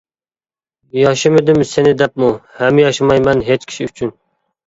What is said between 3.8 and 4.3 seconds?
ئۈچۈن.